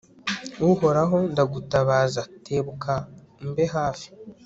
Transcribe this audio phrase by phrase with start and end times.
[0.69, 2.93] uhoraho, ndagutabaza, tebuka
[3.41, 4.07] umbe hafi